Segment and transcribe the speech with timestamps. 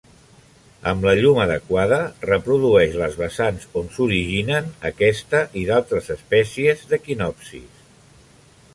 [0.91, 1.99] Amb la llum adequada,
[2.29, 7.87] reprodueix les vessants on s'originen aquesta i d'altres espècies d'Echinopsis.